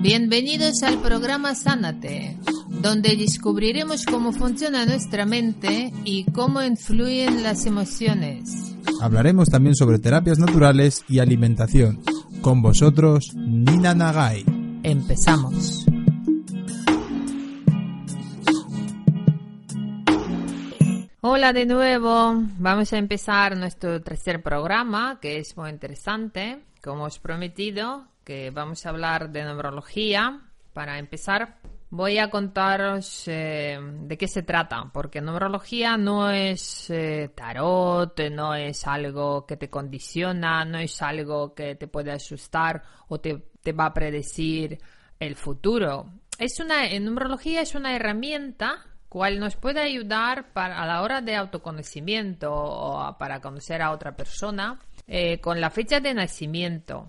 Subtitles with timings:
[0.00, 8.76] Bienvenidos al programa Sánate, donde descubriremos cómo funciona nuestra mente y cómo influyen las emociones.
[9.00, 12.00] Hablaremos también sobre terapias naturales y alimentación.
[12.42, 14.44] Con vosotros, Nina Nagai.
[14.84, 15.84] Empezamos.
[21.20, 26.60] Hola de nuevo, vamos a empezar nuestro tercer programa que es muy interesante.
[26.82, 30.42] Como os prometido, que vamos a hablar de numerología.
[30.74, 31.56] Para empezar,
[31.88, 38.54] voy a contaros eh, de qué se trata, porque numerología no es eh, tarot, no
[38.54, 43.72] es algo que te condiciona, no es algo que te puede asustar o te, te
[43.72, 44.78] va a predecir
[45.18, 46.12] el futuro.
[46.38, 51.22] Es una, en numerología es una herramienta cual nos puede ayudar para, a la hora
[51.22, 57.08] de autoconocimiento o para conocer a otra persona eh, con la fecha de nacimiento.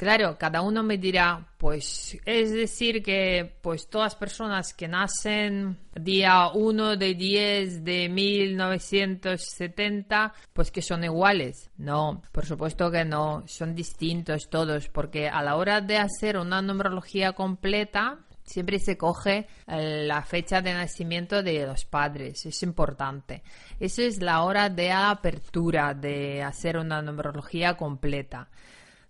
[0.00, 6.48] Claro, cada uno me dirá, pues es decir que pues todas personas que nacen día
[6.54, 11.68] 1 de 10 de 1970, pues que son iguales.
[11.76, 16.62] No, por supuesto que no, son distintos todos, porque a la hora de hacer una
[16.62, 23.42] numerología completa, siempre se coge eh, la fecha de nacimiento de los padres, es importante.
[23.78, 28.48] Eso es la hora de apertura de hacer una numerología completa.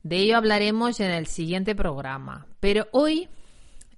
[0.03, 2.47] De ello hablaremos en el siguiente programa.
[2.61, 3.29] Pero hoy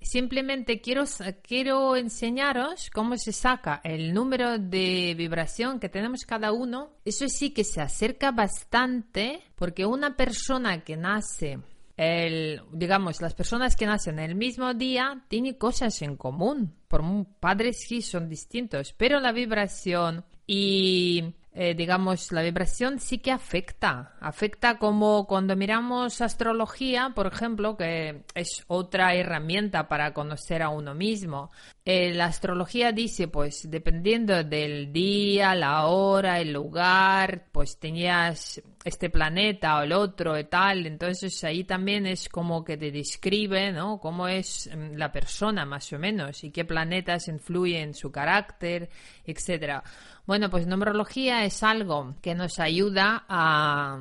[0.00, 1.04] simplemente quiero,
[1.43, 6.91] quiero enseñaros cómo se saca el número de vibración que tenemos cada uno.
[7.04, 11.60] Eso sí que se acerca bastante porque una persona que nace
[11.97, 16.75] el, digamos, las personas que nacen el mismo día tienen cosas en común.
[16.88, 17.03] Por
[17.38, 24.15] padres sí son distintos, pero la vibración y eh, digamos, la vibración sí que afecta.
[24.21, 30.95] Afecta como cuando miramos astrología, por ejemplo, que es otra herramienta para conocer a uno
[30.95, 31.51] mismo.
[31.85, 39.10] Eh, la astrología dice, pues, dependiendo del día, la hora, el lugar, pues tenías este
[39.10, 40.87] planeta o el otro y tal.
[40.87, 43.98] Entonces ahí también es como que te describe, ¿no?
[43.98, 48.91] Cómo es mm, la persona, más o menos, y qué planetas influyen en su carácter,
[49.25, 49.82] etcétera.
[50.26, 54.00] Bueno, pues numerología es algo que nos ayuda a,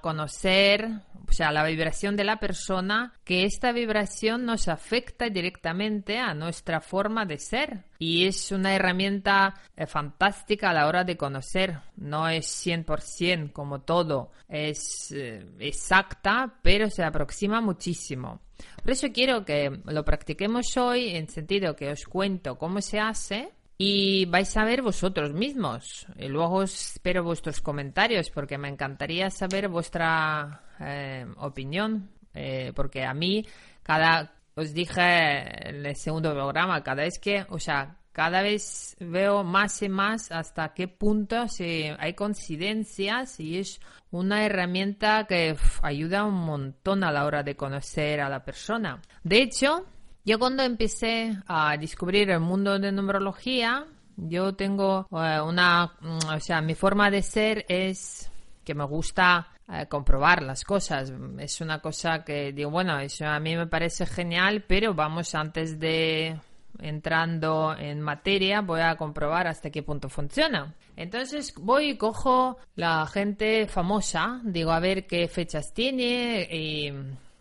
[0.00, 0.88] conocer,
[1.28, 6.80] o sea, la vibración de la persona, que esta vibración nos afecta directamente a nuestra
[6.80, 7.84] forma de ser.
[7.98, 11.78] Y es una herramienta eh, fantástica a la hora de conocer.
[11.96, 18.40] No es 100% como todo, es eh, exacta, pero se aproxima muchísimo.
[18.82, 23.50] Por eso quiero que lo practiquemos hoy en sentido que os cuento cómo se hace
[23.78, 26.06] y vais a ver vosotros mismos.
[26.16, 32.10] Y luego espero vuestros comentarios porque me encantaría saber vuestra eh, opinión.
[32.34, 33.46] Eh, porque a mí,
[33.82, 39.42] cada, os dije en el segundo programa, cada vez que, o sea, cada vez veo
[39.42, 43.80] más y más hasta qué punto si hay coincidencias y es
[44.10, 49.00] una herramienta que ayuda un montón a la hora de conocer a la persona.
[49.24, 49.86] De hecho,
[50.24, 56.40] yo cuando empecé a descubrir el mundo de numerología, yo tengo eh, una, mm, o
[56.40, 58.30] sea, mi forma de ser es
[58.64, 61.12] que me gusta eh, comprobar las cosas.
[61.38, 65.78] Es una cosa que digo, bueno, eso a mí me parece genial, pero vamos antes
[65.78, 66.38] de
[66.78, 70.74] entrando en materia, voy a comprobar hasta qué punto funciona.
[70.96, 76.92] Entonces voy y cojo la gente famosa, digo a ver qué fechas tiene y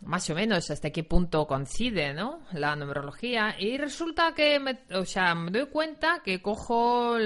[0.01, 2.42] más o menos hasta qué punto coincide, ¿no?
[2.53, 3.56] La numerología.
[3.59, 7.18] Y resulta que, me, o sea, me doy cuenta que cojo,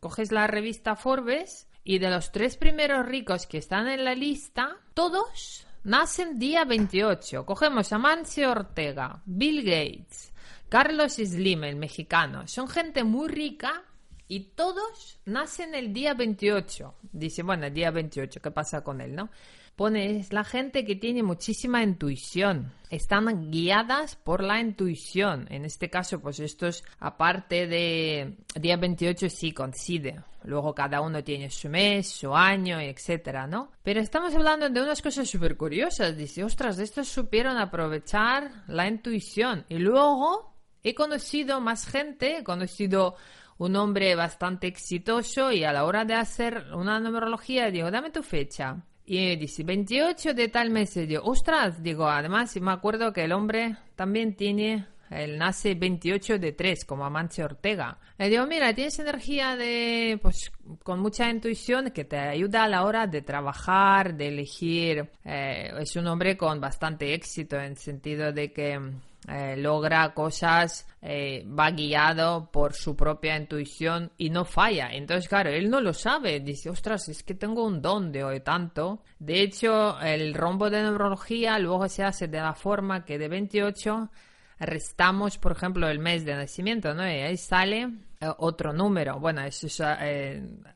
[0.00, 4.76] coges la revista Forbes y de los tres primeros ricos que están en la lista,
[4.94, 7.44] todos nacen día 28.
[7.44, 10.32] Cogemos a Mancio Ortega, Bill Gates,
[10.68, 12.48] Carlos Slim, el mexicano.
[12.48, 13.84] Son gente muy rica
[14.26, 16.94] y todos nacen el día 28.
[17.12, 19.30] Dice, bueno, el día 28, ¿qué pasa con él, no?
[19.76, 22.72] Pone, es la gente que tiene muchísima intuición.
[22.90, 25.46] Están guiadas por la intuición.
[25.50, 30.22] En este caso, pues estos, aparte de día 28, sí coincide.
[30.44, 33.72] Luego cada uno tiene su mes, su año, etcétera, ¿no?
[33.82, 36.16] Pero estamos hablando de unas cosas súper curiosas.
[36.16, 39.64] Dice, ostras, estos supieron aprovechar la intuición.
[39.68, 40.54] Y luego
[40.84, 43.16] he conocido más gente, he conocido
[43.58, 48.22] un hombre bastante exitoso y a la hora de hacer una numerología digo, dame tu
[48.22, 48.84] fecha.
[49.06, 50.96] Y dice, 28 de tal mes.
[50.96, 56.38] Y digo, ostras, digo, además me acuerdo que el hombre también tiene, él nace 28
[56.38, 57.98] de 3, como Amancio Ortega.
[58.16, 60.50] Le digo, mira, tienes energía de, pues,
[60.82, 65.10] con mucha intuición que te ayuda a la hora de trabajar, de elegir.
[65.24, 68.80] Eh, es un hombre con bastante éxito en sentido de que
[69.26, 74.90] eh, logra cosas, eh, va guiado por su propia intuición y no falla.
[74.92, 76.40] Entonces, claro, él no lo sabe.
[76.40, 79.02] Dice, ostras, es que tengo un don de hoy tanto.
[79.18, 84.10] De hecho, el rombo de neurología luego se hace de la forma que de 28
[84.58, 87.04] restamos, por ejemplo, el mes de nacimiento, ¿no?
[87.04, 87.88] Y ahí sale
[88.20, 89.18] eh, otro número.
[89.18, 89.86] Bueno, eso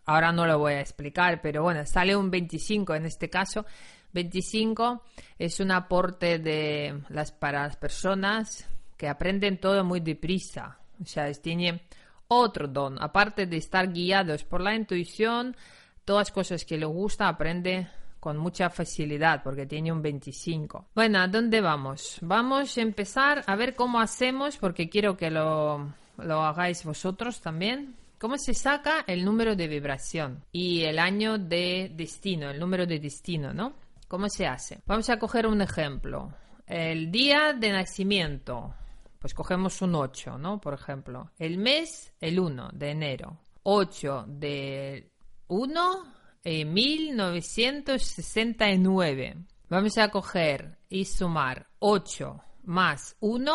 [0.07, 3.67] ahora no lo voy a explicar, pero bueno, sale un 25 en este caso
[4.13, 5.03] 25
[5.39, 10.79] es un aporte de las, para las personas que aprenden todo muy deprisa.
[11.01, 11.83] O sea, tiene
[12.29, 13.01] otro don.
[13.03, 15.57] Aparte de estar guiados por la intuición,
[16.05, 17.89] todas cosas que le gusta aprende
[18.21, 20.87] con mucha facilidad porque tiene un 25.
[20.95, 22.19] Bueno, ¿a dónde vamos?
[22.21, 27.95] Vamos a empezar a ver cómo hacemos porque quiero que lo, lo hagáis vosotros también.
[28.19, 32.99] ¿Cómo se saca el número de vibración y el año de destino, el número de
[32.99, 33.75] destino, ¿no?
[34.09, 34.81] ¿Cómo se hace?
[34.87, 36.33] Vamos a coger un ejemplo.
[36.67, 38.75] El día de nacimiento,
[39.19, 40.63] pues cogemos un 8, ¿no?
[40.63, 41.31] Por ejemplo.
[41.39, 43.39] El mes, el 1 de enero.
[43.65, 45.13] 8 de
[45.49, 49.37] 1 en 1969.
[49.69, 53.53] Vamos a coger y sumar 8 más 1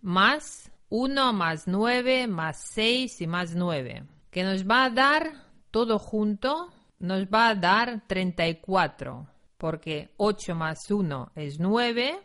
[0.00, 4.04] más 1 más 9 más 6 y más 9.
[4.32, 9.28] Que nos va a dar todo junto, nos va a dar 34
[9.62, 12.18] porque 8 más 1 es 9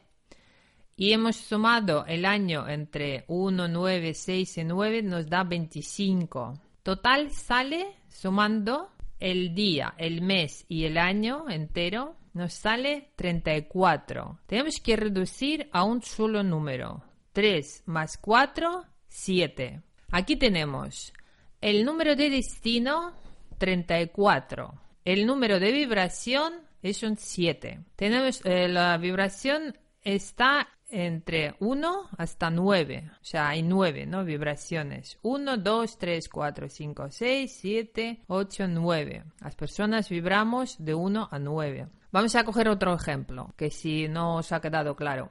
[0.95, 6.59] y hemos sumado el año entre 1, 9, 6 y 9 nos da 25.
[6.81, 8.89] Total sale sumando
[9.19, 14.39] el día, el mes y el año entero nos sale 34.
[14.47, 17.03] Tenemos que reducir a un solo número.
[17.33, 19.83] 3 más 4, 7.
[20.09, 21.13] Aquí tenemos
[21.61, 23.13] el número de destino
[23.59, 24.73] 34.
[25.05, 26.66] El número de vibración
[27.03, 27.79] un 7.
[27.95, 33.11] Tenemos eh, la vibración está entre 1 hasta 9.
[33.21, 34.23] O sea, hay 9, ¿no?
[34.23, 35.19] Vibraciones.
[35.21, 39.23] 1, 2, 3, 4, 5, 6, 7, 8, 9.
[39.41, 41.87] Las personas vibramos de 1 a 9.
[42.11, 45.29] Vamos a coger otro ejemplo, que si no os ha quedado claro.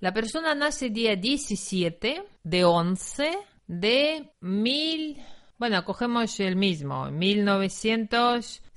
[0.00, 3.38] La persona nace día 17 de 11
[3.68, 5.24] de 1000...
[5.58, 7.08] Bueno, cogemos el mismo,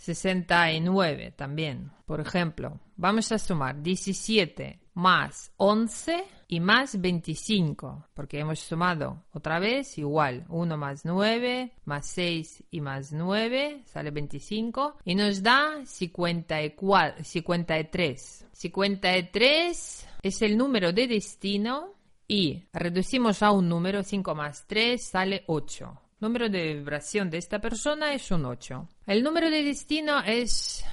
[0.08, 1.92] 1969 también.
[2.06, 9.60] Por ejemplo, vamos a sumar 17 más 11 y más 25, porque hemos sumado otra
[9.60, 15.84] vez igual, 1 más 9, más 6 y más 9, sale 25, y nos da
[15.86, 18.48] 54, 53.
[18.52, 21.94] 53 es el número de destino
[22.28, 27.60] y reducimos a un número, 5 más 3 sale 8 número de vibración de esta
[27.60, 28.88] persona es un 8.
[29.08, 30.84] El número de destino es,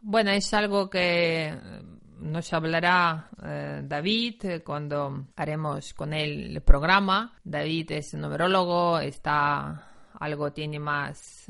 [0.00, 1.60] bueno, es algo que eh,
[2.20, 7.34] nos hablará eh, David eh, cuando haremos con él el programa.
[7.44, 9.86] David es numerólogo, está
[10.18, 11.46] algo tiene más,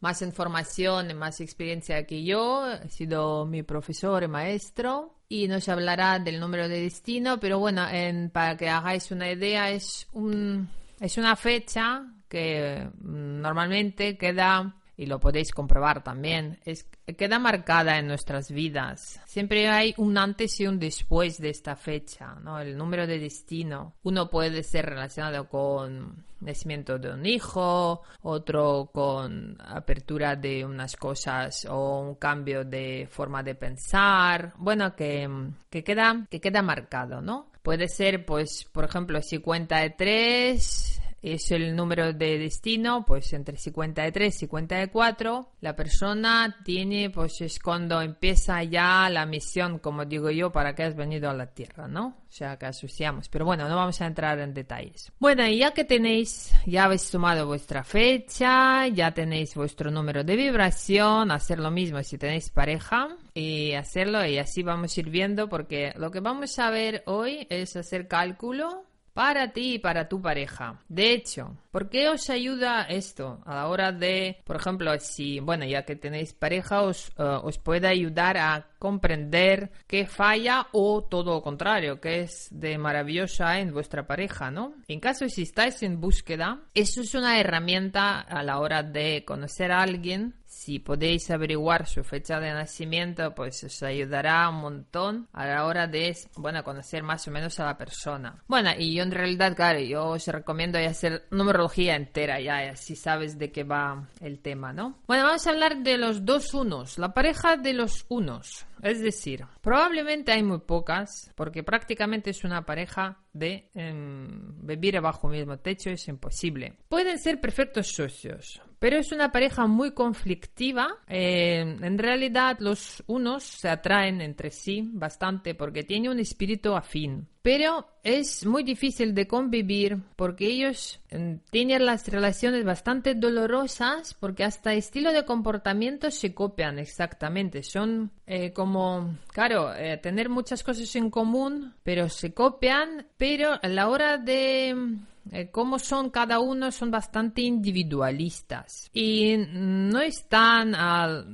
[0.00, 2.62] más información, más experiencia que yo.
[2.62, 7.38] Ha sido mi profesor y maestro y nos hablará del número de destino.
[7.38, 7.86] Pero bueno,
[8.32, 10.66] para que hagáis una idea, es, un,
[10.98, 17.98] es una fecha que mm, normalmente queda, y lo podéis comprobar también, es, queda marcada
[17.98, 19.20] en nuestras vidas.
[19.26, 22.58] Siempre hay un antes y un después de esta fecha, ¿no?
[22.58, 23.94] El número de destino.
[24.04, 31.66] Uno puede ser relacionado con nacimiento de un hijo, otro con apertura de unas cosas
[31.68, 34.54] o un cambio de forma de pensar.
[34.56, 35.28] Bueno, que,
[35.68, 37.50] que queda, que queda marcado, ¿no?
[37.62, 41.02] Puede ser, pues, por ejemplo, 53
[41.34, 47.58] es el número de destino, pues entre 53 y 54, la persona tiene, pues es
[47.58, 51.88] cuando empieza ya la misión, como digo yo, para que has venido a la Tierra,
[51.88, 52.16] ¿no?
[52.28, 53.28] O sea, que asociamos.
[53.28, 55.12] Pero bueno, no vamos a entrar en detalles.
[55.18, 60.36] Bueno, y ya que tenéis, ya habéis tomado vuestra fecha, ya tenéis vuestro número de
[60.36, 65.48] vibración, hacer lo mismo si tenéis pareja y hacerlo y así vamos a ir viendo
[65.48, 68.84] porque lo que vamos a ver hoy es hacer cálculo
[69.16, 70.78] para ti y para tu pareja.
[70.90, 75.64] De hecho, ¿por qué os ayuda esto a la hora de, por ejemplo, si, bueno,
[75.64, 81.32] ya que tenéis pareja, os, eh, os puede ayudar a comprender qué falla o todo
[81.32, 84.74] lo contrario, que es de maravillosa en vuestra pareja, ¿no?
[84.86, 89.72] En caso si estáis en búsqueda, eso es una herramienta a la hora de conocer
[89.72, 95.46] a alguien si podéis averiguar su fecha de nacimiento, pues os ayudará un montón a
[95.46, 98.42] la hora de, bueno, conocer más o menos a la persona.
[98.48, 103.38] Bueno, y yo en realidad, claro, yo os recomiendo hacer numerología entera, ya, si sabes
[103.38, 104.98] de qué va el tema, ¿no?
[105.06, 108.66] Bueno, vamos a hablar de los dos unos, la pareja de los unos.
[108.82, 115.30] Es decir, probablemente hay muy pocas, porque prácticamente es una pareja de em, vivir bajo
[115.30, 116.74] el mismo techo, es imposible.
[116.88, 120.98] Pueden ser perfectos socios, pero es una pareja muy conflictiva.
[121.08, 127.28] Eh, en realidad los unos se atraen entre sí bastante porque tienen un espíritu afín.
[127.42, 134.42] Pero es muy difícil de convivir porque ellos em, tienen las relaciones bastante dolorosas porque
[134.42, 137.62] hasta estilo de comportamiento se copian exactamente.
[137.62, 143.68] Son eh, como, claro, eh, tener muchas cosas en común, pero se copian, pero a
[143.68, 144.98] la hora de
[145.32, 150.74] eh, cómo son cada uno son bastante individualistas y no están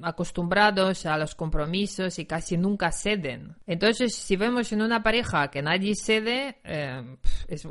[0.04, 3.56] acostumbrados a los compromisos y casi nunca ceden.
[3.66, 7.16] Entonces, si vemos en una pareja que nadie cede, eh,
[7.48, 7.64] es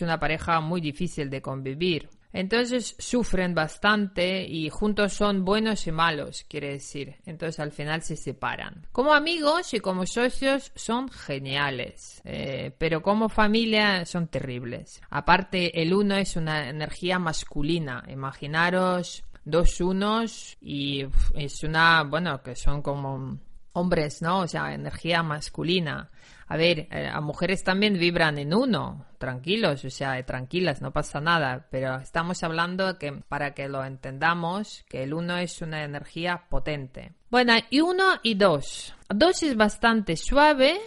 [0.00, 2.08] una pareja muy difícil de convivir.
[2.32, 7.16] Entonces sufren bastante y juntos son buenos y malos, quiere decir.
[7.24, 8.86] Entonces al final se separan.
[8.92, 15.00] Como amigos y como socios son geniales, eh, pero como familia son terribles.
[15.10, 18.04] Aparte, el uno es una energía masculina.
[18.08, 23.38] Imaginaros dos unos y es una, bueno, que son como
[23.76, 24.40] hombres, ¿no?
[24.40, 26.10] O sea, energía masculina.
[26.48, 31.20] A ver, eh, a mujeres también vibran en uno, tranquilos, o sea, tranquilas, no pasa
[31.20, 36.44] nada, pero estamos hablando que para que lo entendamos, que el uno es una energía
[36.48, 37.12] potente.
[37.30, 38.94] Bueno, y uno y dos.
[39.08, 40.78] Dos es bastante suave,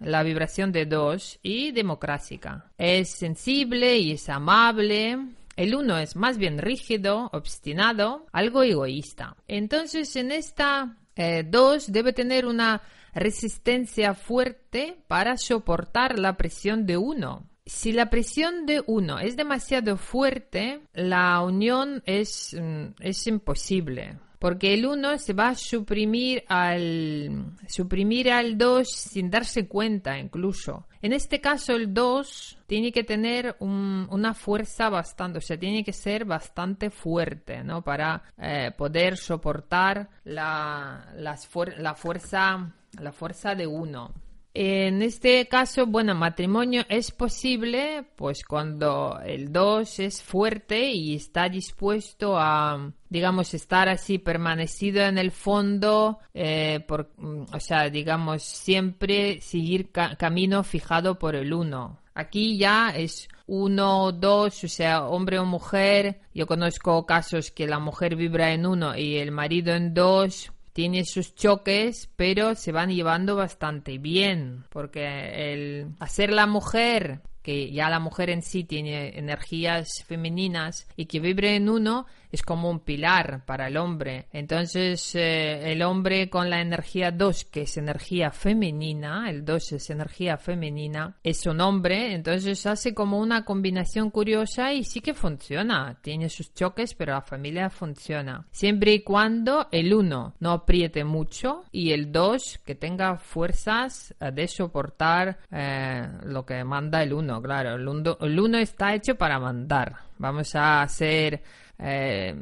[0.00, 2.70] la vibración de dos, y democrática.
[2.76, 5.18] Es sensible y es amable,
[5.58, 9.36] el uno es más bien rígido, obstinado, algo egoísta.
[9.48, 12.80] Entonces, en esta eh, dos debe tener una
[13.12, 17.50] resistencia fuerte para soportar la presión de uno.
[17.66, 24.74] Si la presión de uno es demasiado fuerte, la unión es, mm, es imposible porque
[24.74, 30.86] el 1 se va a suprimir al suprimir al 2 sin darse cuenta incluso.
[31.02, 35.92] En este caso el 2 tiene que tener una fuerza bastante, o sea, tiene que
[35.92, 37.82] ser bastante fuerte, ¿no?
[37.82, 44.12] Para eh, poder soportar la, la fuerza la fuerza de uno.
[44.60, 51.48] En este caso, bueno, matrimonio es posible pues cuando el 2 es fuerte y está
[51.48, 56.84] dispuesto a, digamos, estar así permanecido en el fondo, eh,
[57.18, 62.00] mm, o sea, digamos, siempre seguir camino fijado por el 1.
[62.14, 66.20] Aquí ya es uno, dos, o sea, hombre o mujer.
[66.34, 71.04] Yo conozco casos que la mujer vibra en uno y el marido en dos tiene
[71.04, 77.88] sus choques, pero se van llevando bastante bien, porque el hacer la mujer que ya
[77.88, 82.80] la mujer en sí tiene energías femeninas y que vibre en uno, es como un
[82.80, 84.26] pilar para el hombre.
[84.32, 89.88] Entonces, eh, el hombre con la energía 2, que es energía femenina, el 2 es
[89.88, 95.98] energía femenina, es un hombre, entonces hace como una combinación curiosa y sí que funciona.
[96.02, 98.46] Tiene sus choques, pero la familia funciona.
[98.50, 104.48] Siempre y cuando el 1 no apriete mucho y el 2 que tenga fuerzas de
[104.48, 107.74] soportar eh, lo que manda el 1, claro.
[107.74, 109.96] El 1 está hecho para mandar.
[110.18, 111.42] Vamos a hacer
[111.80, 112.34] eh,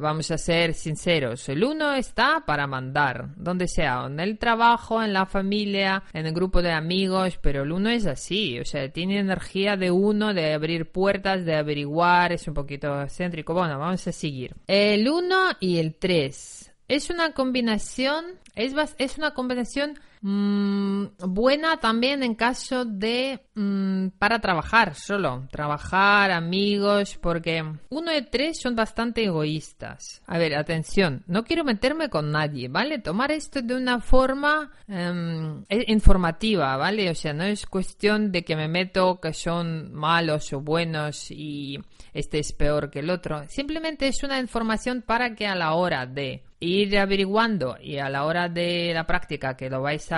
[0.00, 5.12] vamos a ser sinceros, el uno está para mandar, donde sea, en el trabajo, en
[5.12, 9.20] la familia, en el grupo de amigos, pero el uno es así, o sea, tiene
[9.20, 13.54] energía de uno, de abrir puertas, de averiguar, es un poquito céntrico.
[13.54, 14.56] Bueno, vamos a seguir.
[14.66, 16.72] El uno y el tres.
[16.88, 18.24] Es una combinación,
[18.56, 26.30] es, es una combinación Mm, buena también en caso de mm, para trabajar solo, trabajar,
[26.30, 30.22] amigos, porque uno de tres son bastante egoístas.
[30.26, 33.00] A ver, atención, no quiero meterme con nadie, ¿vale?
[33.00, 37.10] Tomar esto de una forma em, e, informativa, ¿vale?
[37.10, 41.80] O sea, no es cuestión de que me meto que son malos o buenos y
[42.12, 43.42] este es peor que el otro.
[43.48, 48.24] Simplemente es una información para que a la hora de ir averiguando y a la
[48.24, 50.11] hora de la práctica que lo vais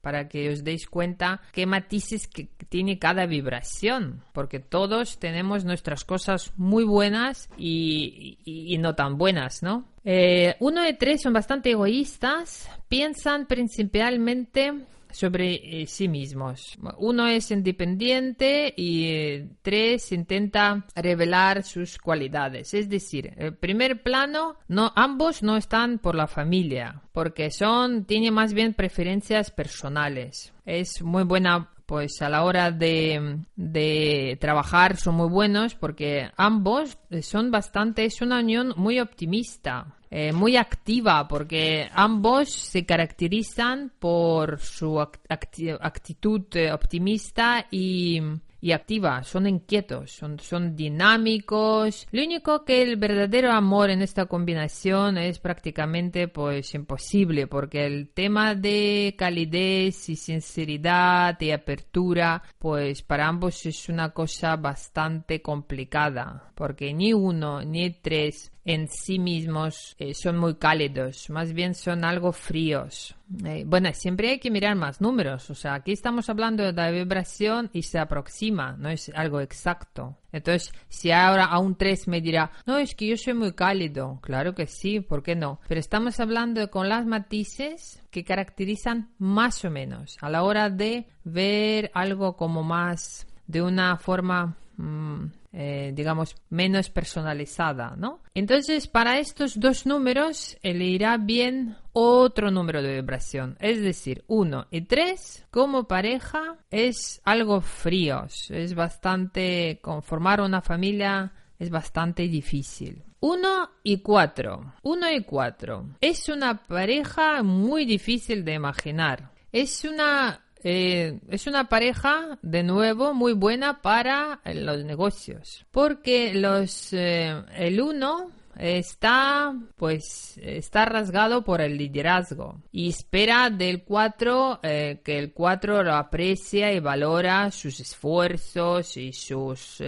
[0.00, 6.04] para que os deis cuenta qué matices que tiene cada vibración porque todos tenemos nuestras
[6.04, 9.86] cosas muy buenas y, no tan buenas, ¿no?
[10.04, 14.72] Eh, uno de tres son bastante egoístas, piensan principalmente
[15.16, 16.76] sobre eh, sí mismos.
[16.98, 22.74] Uno es independiente y eh, tres intenta revelar sus cualidades.
[22.74, 28.30] Es decir, el primer plano, no, ambos no están por la familia, porque son, tiene
[28.30, 30.52] más bien preferencias personales.
[30.66, 36.98] Es muy buena pues a la hora de, de, trabajar son muy buenos porque ambos
[37.22, 39.96] son bastante, es una unión muy optimista.
[40.08, 48.22] Eh, muy activa porque ambos se caracterizan por su actitud eh, optimista y
[48.60, 52.06] y activa, son inquietos, son, son dinámicos.
[52.10, 58.08] Lo único que el verdadero amor en esta combinación es prácticamente pues imposible porque el
[58.08, 66.50] tema de calidez y sinceridad y apertura pues para ambos es una cosa bastante complicada
[66.54, 72.04] porque ni uno ni tres en sí mismos eh, son muy cálidos, más bien son
[72.04, 73.14] algo fríos.
[73.44, 76.90] Eh, bueno, siempre hay que mirar más números, o sea, aquí estamos hablando de la
[76.90, 80.18] vibración y se aproxima, no es algo exacto.
[80.32, 84.18] Entonces, si ahora a un 3 me dirá, no, es que yo soy muy cálido,
[84.20, 85.60] claro que sí, ¿por qué no?
[85.68, 91.06] Pero estamos hablando con las matices que caracterizan más o menos a la hora de
[91.22, 94.56] ver algo como más de una forma...
[94.76, 95.26] Mm,
[95.58, 98.20] eh, digamos, menos personalizada, ¿no?
[98.34, 104.66] Entonces, para estos dos números, le irá bien otro número de vibración, es decir, 1
[104.70, 113.02] y 3 como pareja es algo fríos, es bastante, conformar una familia es bastante difícil.
[113.20, 114.74] 1 y 4.
[114.82, 115.86] 1 y 4.
[116.00, 119.32] Es una pareja muy difícil de imaginar.
[119.52, 125.66] Es una eh, es una pareja, de nuevo, muy buena para los negocios.
[125.70, 133.84] Porque los, eh, el uno está pues está rasgado por el liderazgo y espera del
[133.84, 139.82] 4 eh, que el 4 lo aprecia y valora sus esfuerzos y sus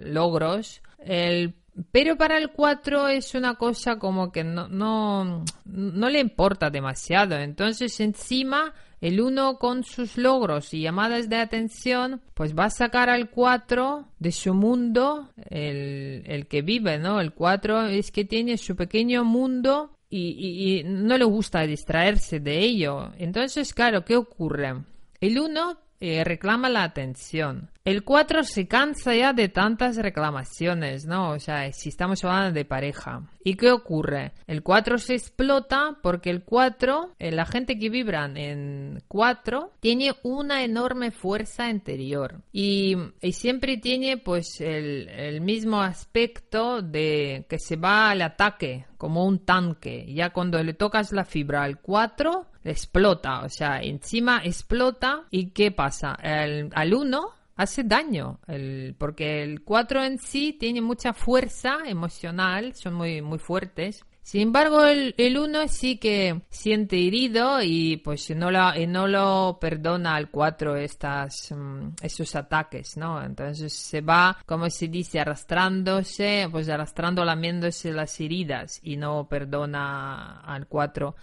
[0.00, 1.54] logros el
[1.92, 7.36] pero para el 4 es una cosa como que no, no, no le importa demasiado.
[7.36, 13.10] Entonces encima el 1 con sus logros y llamadas de atención pues va a sacar
[13.10, 17.20] al 4 de su mundo, el, el que vive, ¿no?
[17.20, 22.58] El 4 es que tiene su pequeño mundo y, y, no le gusta distraerse de
[22.58, 23.10] ello.
[23.18, 24.82] Entonces, claro, ¿qué ocurre?
[25.20, 27.70] El 1 eh, reclama la atención.
[27.86, 31.30] El 4 se cansa ya de tantas reclamaciones, ¿no?
[31.30, 33.22] O sea, si estamos hablando de pareja.
[33.44, 34.32] ¿Y qué ocurre?
[34.48, 40.16] El 4 se explota porque el 4, eh, la gente que vibran en 4, tiene
[40.24, 42.42] una enorme fuerza interior.
[42.52, 42.96] Y,
[43.30, 50.12] siempre tiene pues el, mismo aspecto de que se va al ataque como un tanque.
[50.12, 53.42] Ya cuando le tocas la fibra al 4, explota.
[53.42, 55.22] O sea, encima explota.
[55.30, 56.14] ¿Y qué pasa?
[56.14, 62.94] Al 1 hace daño, el, porque el 4 en sí tiene mucha fuerza emocional, son
[62.94, 64.04] muy, muy fuertes.
[64.26, 70.16] Sin embargo, el, uno sí que siente herido y pues no lo, no lo perdona
[70.16, 73.22] al 4 estas, mm, esos ataques, ¿no?
[73.22, 80.40] Entonces se va, como se dice, arrastrándose, pues arrastrando, lamiéndose las heridas y no perdona
[80.40, 81.14] al 4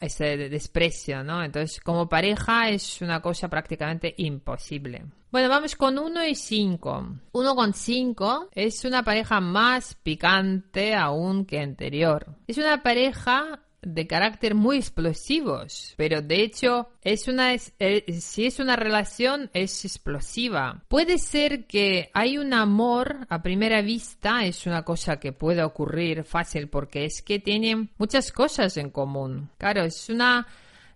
[0.00, 1.44] ese desprecio, ¿no?
[1.44, 5.04] Entonces como pareja es una cosa prácticamente imposible.
[5.30, 7.06] Bueno, vamos con 1 y 5.
[7.32, 12.36] 1 con 5 es una pareja más picante aún que anterior.
[12.46, 18.58] Es una pareja de carácter muy explosivos, pero de hecho es una eh, si es
[18.58, 20.82] una relación es explosiva.
[20.88, 26.24] Puede ser que hay un amor a primera vista, es una cosa que puede ocurrir
[26.24, 29.50] fácil porque es que tienen muchas cosas en común.
[29.58, 30.46] Claro, es una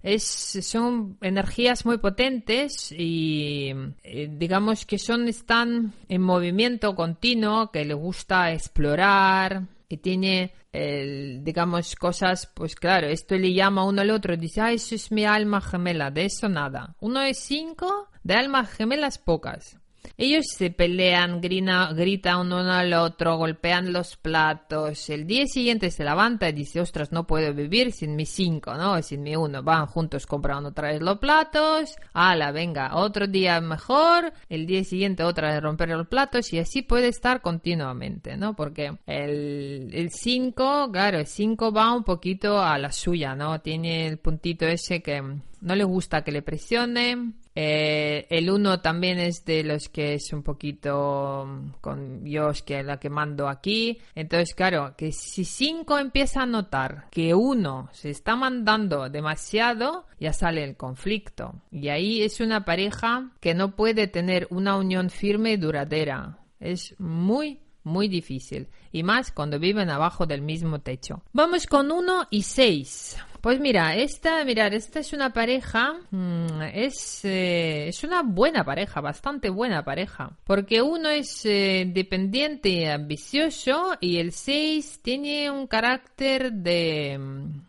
[0.03, 7.85] es, son energías muy potentes y eh, digamos que son están en movimiento continuo, que
[7.85, 14.37] le gusta explorar, y tiene, digamos, cosas, pues claro, esto le llama uno al otro,
[14.37, 16.95] dice, ah, eso es mi alma gemela, de eso nada.
[17.01, 19.81] Uno es cinco, de almas gemelas pocas.
[20.17, 25.09] Ellos se pelean, grina, gritan uno al otro, golpean los platos.
[25.09, 29.01] El día siguiente se levanta y dice, ostras, no puedo vivir sin mi cinco, ¿no?
[29.03, 29.63] Sin mi uno.
[29.63, 31.97] Van juntos comprando otra vez los platos.
[32.13, 34.33] Ala, venga, otro día mejor.
[34.49, 38.55] El día siguiente otra vez romper los platos y así puede estar continuamente, ¿no?
[38.55, 43.61] Porque el cinco, claro, el cinco va un poquito a la suya, ¿no?
[43.61, 45.23] Tiene el puntito ese que
[45.61, 47.33] no le gusta que le presione.
[47.55, 52.83] Eh, el uno también es de los que es un poquito mm, con Dios que
[52.83, 53.99] la que mando aquí.
[54.15, 60.33] Entonces, claro, que si cinco empieza a notar que uno se está mandando demasiado, ya
[60.33, 61.55] sale el conflicto.
[61.71, 66.39] Y ahí es una pareja que no puede tener una unión firme y duradera.
[66.61, 68.69] Es muy, muy difícil.
[68.93, 71.23] Y más cuando viven abajo del mismo techo.
[71.33, 73.17] Vamos con uno y seis.
[73.41, 79.01] Pues mira, esta, mirar, esta es una pareja, mm, es, eh, es una buena pareja,
[79.01, 85.67] bastante buena pareja, porque uno es eh, dependiente y ambicioso y el 6 tiene un
[85.67, 87.19] carácter de,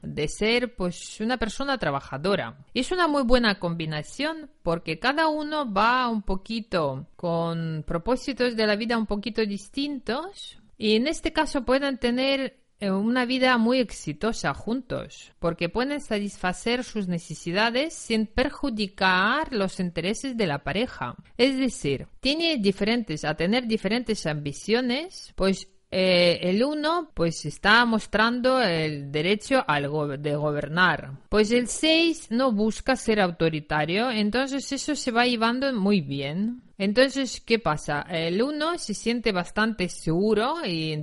[0.01, 2.57] de ser pues una persona trabajadora.
[2.73, 8.75] Es una muy buena combinación porque cada uno va un poquito con propósitos de la
[8.75, 15.33] vida un poquito distintos y en este caso pueden tener una vida muy exitosa juntos,
[15.39, 21.15] porque pueden satisfacer sus necesidades sin perjudicar los intereses de la pareja.
[21.37, 28.61] Es decir, tiene diferentes, a tener diferentes ambiciones, pues eh, el uno pues está mostrando
[28.61, 29.65] el derecho
[30.17, 31.11] de gobernar.
[31.27, 36.63] Pues el 6 no busca ser autoritario, entonces eso se va llevando muy bien.
[36.77, 38.05] Entonces, ¿qué pasa?
[38.09, 40.97] El 1 se siente bastante seguro e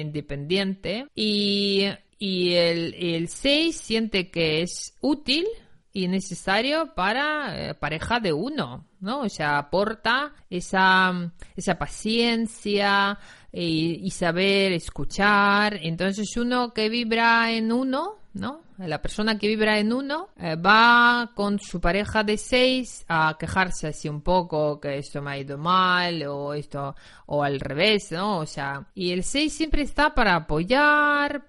[0.00, 1.86] independiente y,
[2.18, 5.46] y el 6 siente que es útil
[5.92, 9.20] y necesario para eh, pareja de uno, ¿no?
[9.20, 13.18] O sea, aporta esa, esa paciencia
[13.52, 15.78] y, y saber escuchar.
[15.82, 18.62] Entonces, uno que vibra en uno, ¿no?
[18.86, 23.88] La persona que vibra en uno eh, va con su pareja de seis a quejarse
[23.88, 26.94] así un poco que esto me ha ido mal o esto
[27.32, 28.38] o al revés, ¿no?
[28.38, 31.44] O sea, y el seis siempre está para apoyar,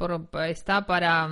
[0.47, 1.27] está para,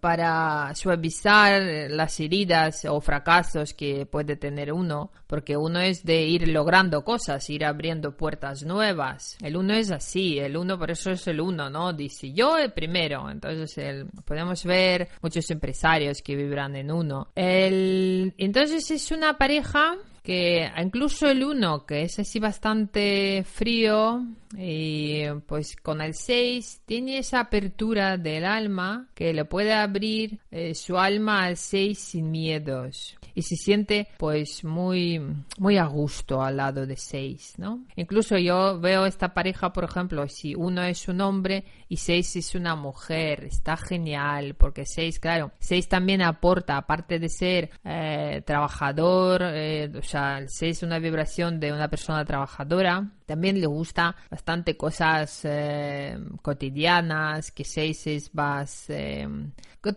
[0.00, 6.48] para suavizar las heridas o fracasos que puede tener uno, porque uno es de ir
[6.48, 9.36] logrando cosas, ir abriendo puertas nuevas.
[9.40, 11.92] El uno es así, el uno por eso es el uno, ¿no?
[11.92, 15.10] Dice yo el primero, entonces podemos ver
[15.50, 17.28] empresarios que vibran en uno.
[17.34, 24.24] El, entonces es una pareja que incluso el uno, que es así bastante frío,
[24.56, 30.74] y pues con el 6 tiene esa apertura del alma que le puede abrir eh,
[30.74, 35.20] su alma al 6 sin miedos y se siente pues muy
[35.58, 37.84] muy a gusto al lado de 6, ¿no?
[37.96, 42.54] Incluso yo veo esta pareja, por ejemplo, si uno es un hombre y 6 es
[42.54, 49.42] una mujer, está genial porque 6, claro, 6 también aporta, aparte de ser eh, trabajador,
[49.44, 54.14] eh, o sea, el 6 es una vibración de una persona trabajadora, también le gusta
[54.30, 58.88] bastante cosas eh, cotidianas, que seis es más...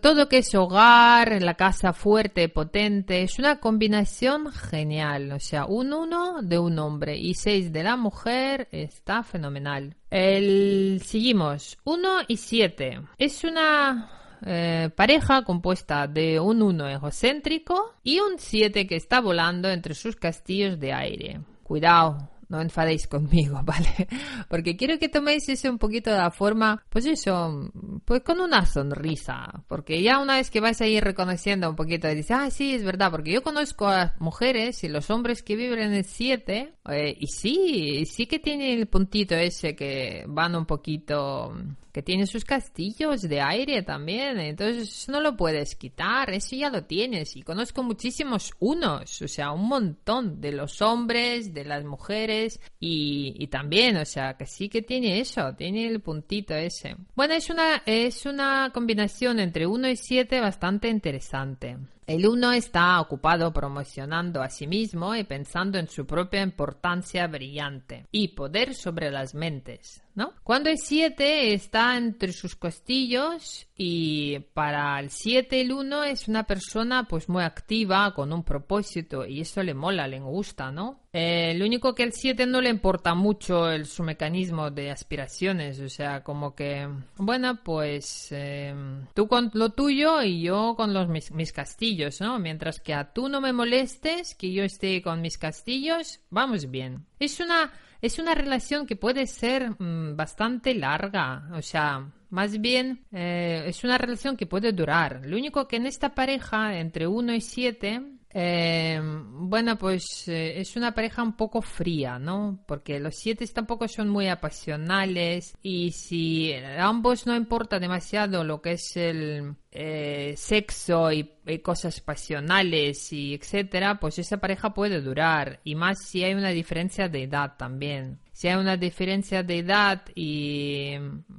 [0.00, 5.30] Todo que es hogar, la casa fuerte, potente, es una combinación genial.
[5.30, 9.94] O sea, un uno de un hombre y seis de la mujer está fenomenal.
[10.10, 13.00] El, seguimos, uno y siete.
[13.16, 14.10] Es una
[14.44, 20.16] eh, pareja compuesta de un uno egocéntrico y un siete que está volando entre sus
[20.16, 21.40] castillos de aire.
[21.62, 24.08] Cuidado, no enfadéis conmigo, ¿vale?
[24.48, 27.70] Porque quiero que toméis eso un poquito de la forma, pues eso,
[28.04, 32.08] pues con una sonrisa, porque ya una vez que vais a ir reconociendo un poquito,
[32.08, 35.56] dice, ah, sí, es verdad, porque yo conozco a las mujeres y los hombres que
[35.56, 40.54] viven en el 7, eh, y sí, sí que tiene el puntito ese que van
[40.54, 41.54] un poquito
[41.96, 46.84] que tiene sus castillos de aire también, entonces no lo puedes quitar, eso ya lo
[46.84, 47.34] tienes.
[47.36, 53.46] Y conozco muchísimos unos, o sea, un montón de los hombres, de las mujeres y,
[53.46, 56.96] también, o sea, que sí que tiene eso, tiene el puntito ese.
[57.14, 61.78] Bueno, es una, es una combinación entre 1 y 7 bastante interesante.
[62.06, 68.06] El uno está ocupado promocionando a sí mismo y pensando en su propia importancia brillante
[68.12, 70.32] y poder sobre las mentes, ¿no?
[70.44, 76.44] Cuando el 7 está entre sus costillos y para el 7 el 1 es una
[76.44, 81.00] persona pues muy activa, con un propósito y eso le mola, le gusta, ¿no?
[81.18, 85.80] Eh, lo único que al 7 no le importa mucho el, su mecanismo de aspiraciones,
[85.80, 88.74] o sea, como que, bueno, pues eh,
[89.14, 92.38] tú con lo tuyo y yo con los, mis, castillos, ¿no?
[92.38, 97.06] Mientras que a tú no me molestes, que yo esté con mis castillos, vamos bien.
[97.18, 103.06] Es una, es una relación que puede ser mmm, bastante larga, o sea, más bien
[103.10, 105.22] eh, es una relación que puede durar.
[105.24, 110.76] Lo único que en esta pareja, entre 1 y 7, eh, bueno, pues eh, es
[110.76, 112.62] una pareja un poco fría, ¿no?
[112.66, 118.60] Porque los siete tampoco son muy apasionales y si a ambos no importa demasiado lo
[118.60, 125.00] que es el eh, sexo y, y, cosas pasionales y etcétera, pues esa pareja puede
[125.00, 128.20] durar y más si hay una diferencia de edad también.
[128.32, 130.92] Si hay una diferencia de edad y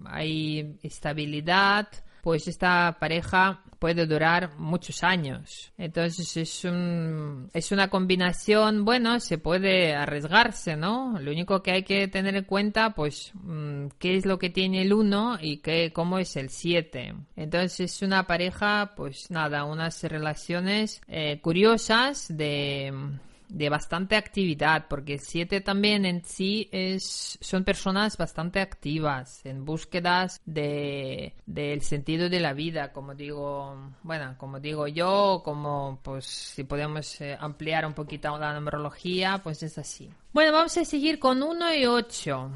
[0.05, 1.89] hay estabilidad,
[2.21, 5.71] pues esta pareja puede durar muchos años.
[5.77, 11.19] Entonces es, un, es una combinación, bueno, se puede arriesgarse, ¿no?
[11.19, 14.81] Lo único que hay que tener en cuenta, pues, mm, qué es lo que tiene
[14.81, 17.15] el 1 y qué, cómo es el 7.
[17.35, 22.93] Entonces es una pareja, pues nada, unas relaciones eh, curiosas de
[23.47, 29.65] de bastante actividad, porque el 7 también en sí es, son personas bastante activas en
[29.65, 36.25] búsquedas de, del sentido de la vida, como digo, bueno, como digo yo, como pues
[36.25, 40.09] si podemos eh, ampliar un poquito la numerología, pues es así.
[40.33, 42.51] Bueno, vamos a seguir con 1 y 8.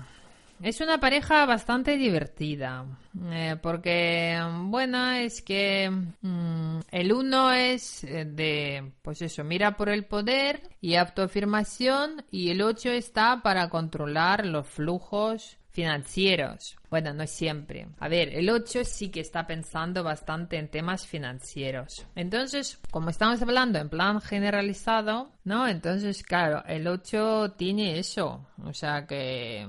[0.63, 2.85] Es una pareja bastante divertida,
[3.31, 9.89] eh, porque, bueno, es que mm, el uno es eh, de, pues eso, mira por
[9.89, 16.77] el poder y autoafirmación, y el ocho está para controlar los flujos financieros.
[16.91, 17.87] Bueno, no siempre.
[17.99, 22.05] A ver, el 8 sí que está pensando bastante en temas financieros.
[22.15, 25.67] Entonces, como estamos hablando en plan generalizado, ¿no?
[25.67, 28.45] Entonces, claro, el 8 tiene eso.
[28.63, 29.65] O sea que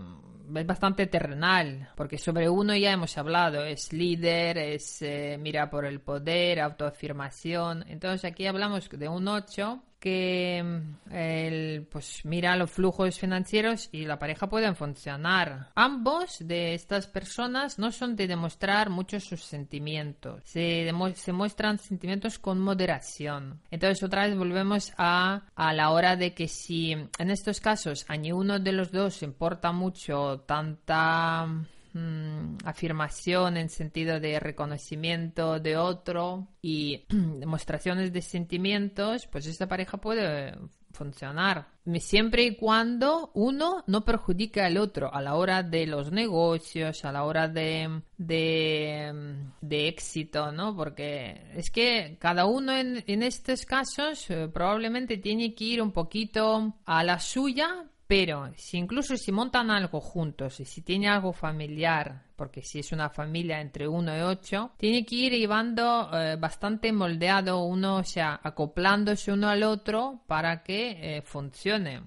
[0.54, 5.84] es bastante terrenal, porque sobre uno ya hemos hablado, es líder, es eh, mira por
[5.84, 7.84] el poder, autoafirmación.
[7.88, 14.04] Entonces aquí hablamos de un 8 que mm, el, pues mira los flujos financieros y
[14.04, 15.68] la pareja pueden funcionar.
[15.76, 22.40] Ambos de estas personas no son de demostrar muchos sus sentimientos, se, se muestran sentimientos
[22.40, 23.60] con moderación.
[23.70, 28.16] Entonces otra vez volvemos a, a la hora de que si en estos casos a
[28.16, 31.46] ni uno de los dos importa mucho tanta
[31.94, 39.98] Mm, afirmación en sentido de reconocimiento de otro y demostraciones de sentimientos, pues esta pareja
[39.98, 40.54] puede
[40.92, 41.68] funcionar.
[41.98, 47.12] Siempre y cuando uno no perjudique al otro a la hora de los negocios, a
[47.12, 50.74] la hora de, de, de éxito, ¿no?
[50.74, 55.92] Porque es que cada uno en, en estos casos eh, probablemente tiene que ir un
[55.92, 61.32] poquito a la suya pero si incluso si montan algo juntos y si tiene algo
[61.32, 66.36] familiar, porque si es una familia entre uno y ocho, tiene que ir llevando eh,
[66.36, 72.02] bastante moldeado uno, o sea, acoplándose uno al otro para que eh, funcione.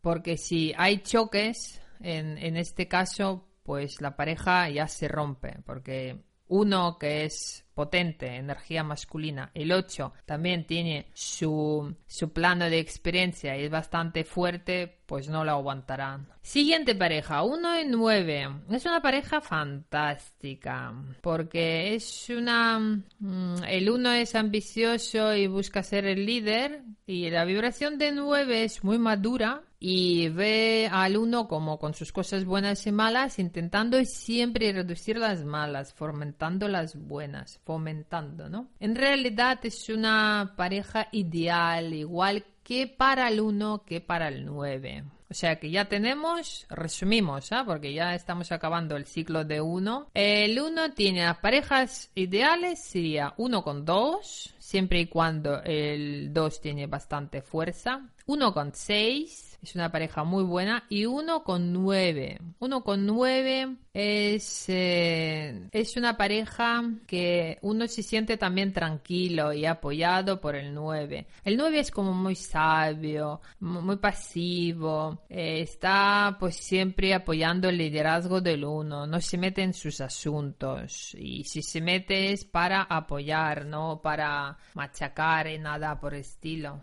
[0.00, 6.98] Porque si hay choques, en este caso, pues la pareja ya se rompe, porque uno
[6.98, 9.52] que es potente, energía masculina.
[9.54, 15.44] El 8 también tiene su, su plano de experiencia y es bastante fuerte, pues no
[15.44, 16.26] lo aguantarán.
[16.42, 18.48] Siguiente pareja, 1 y 9.
[18.72, 22.80] Es una pareja fantástica porque es una...
[22.80, 28.64] Mm, el 1 es ambicioso y busca ser el líder y la vibración de 9
[28.64, 34.02] es muy madura y ve al uno como con sus cosas buenas y malas, intentando
[34.04, 38.68] siempre reducir las malas, fomentando las buenas fomentando, ¿no?
[38.80, 45.04] En realidad es una pareja ideal, igual que para el 1 que para el 9.
[45.30, 47.62] O sea que ya tenemos, resumimos, ¿ah?
[47.66, 50.10] porque ya estamos acabando el ciclo de 1.
[50.14, 56.60] El 1 tiene las parejas ideales, sería 1 con 2, siempre y cuando el 2
[56.60, 58.08] tiene bastante fuerza.
[58.26, 60.84] 1 con 6, es una pareja muy buena.
[60.88, 62.38] Y uno con nueve.
[62.58, 69.66] Uno con nueve es, eh, es una pareja que uno se siente también tranquilo y
[69.66, 71.26] apoyado por el nueve.
[71.44, 75.22] El nueve es como muy sabio, muy pasivo.
[75.28, 79.06] Eh, está pues siempre apoyando el liderazgo del uno.
[79.06, 81.14] No se mete en sus asuntos.
[81.18, 86.80] Y si se mete es para apoyar, no para machacar y nada por estilo.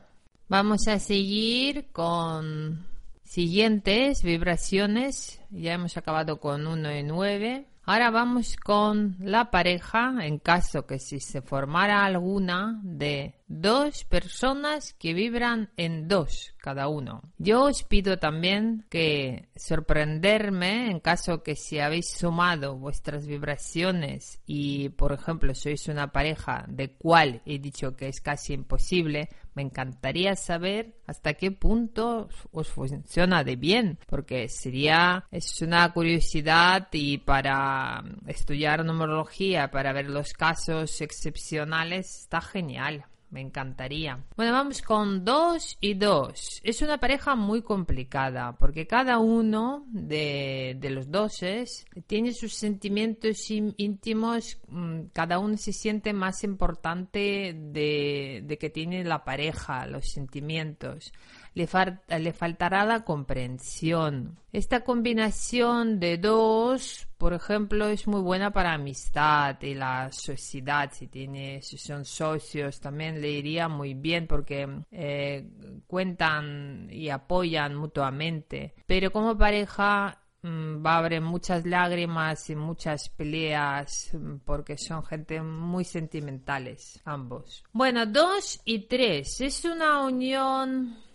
[0.48, 2.86] Vamos a seguir con
[3.24, 5.42] siguientes vibraciones.
[5.50, 7.66] Ya hemos acabado con 1 y 9.
[7.88, 14.94] Ahora vamos con la pareja, en caso que si se formara alguna de dos personas
[14.94, 17.22] que vibran en dos cada uno.
[17.38, 24.90] Yo os pido también que sorprenderme en caso que si habéis sumado vuestras vibraciones y
[24.90, 30.36] por ejemplo sois una pareja de cual he dicho que es casi imposible, me encantaría
[30.36, 38.04] saber hasta qué punto os funciona de bien, porque sería, es una curiosidad y para
[38.28, 43.06] estudiar numerología, para ver los casos excepcionales, está genial.
[43.36, 44.24] Me encantaría.
[44.38, 46.62] Bueno, vamos con dos y dos.
[46.64, 54.58] Es una pareja muy complicada porque cada uno de, los doses tiene sus sentimientos íntimos.
[54.70, 61.12] Mm, cada uno se siente más importante de, de que tiene la pareja, los sentimientos
[61.56, 64.38] le, faltará la comprensión.
[64.52, 70.92] Esta combinación de dos, por ejemplo, es muy buena para amistad y la sociedad.
[70.92, 75.48] Si, tiene, si son socios, también le iría muy bien porque eh,
[75.88, 78.76] cuentan y apoyan mutuamente.
[78.86, 85.06] Pero como pareja mm, va a haber muchas lágrimas y muchas peleas mm, porque son
[85.06, 87.64] gente muy sentimentales ambos.
[87.72, 91.06] Bueno, dos y tres es una unión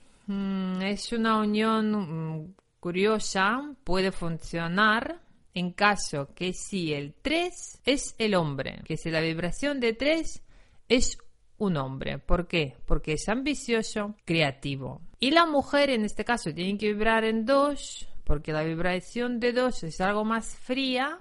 [0.82, 5.20] es una unión mm, curiosa, puede funcionar
[5.54, 10.42] en caso que si el 3 es el hombre, que si la vibración de 3
[10.88, 11.18] es
[11.58, 12.18] un hombre.
[12.18, 12.76] ¿Por qué?
[12.86, 15.02] Porque es ambicioso, creativo.
[15.18, 19.52] Y la mujer en este caso tiene que vibrar en 2, porque la vibración de
[19.52, 21.20] 2 es algo más fría,